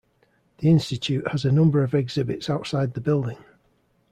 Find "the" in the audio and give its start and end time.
0.57-0.67, 2.95-3.01